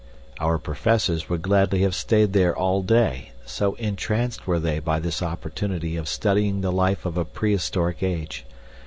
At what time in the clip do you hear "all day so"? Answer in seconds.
2.57-3.75